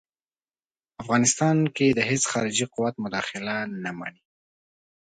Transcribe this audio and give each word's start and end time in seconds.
افغانستان 1.03 1.57
کې 1.75 1.87
د 1.91 1.99
هیڅ 2.09 2.23
خارجي 2.31 2.65
قوت 2.73 2.95
مداخله 3.03 3.55
نه 3.83 3.91
مني. 3.99 4.21